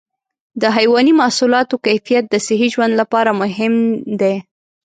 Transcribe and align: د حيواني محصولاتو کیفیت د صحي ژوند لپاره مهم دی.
د 0.61 0.63
حيواني 0.75 1.13
محصولاتو 1.21 1.75
کیفیت 1.85 2.23
د 2.29 2.35
صحي 2.45 2.67
ژوند 2.73 2.93
لپاره 3.01 3.31
مهم 3.41 3.73
دی. 4.21 4.35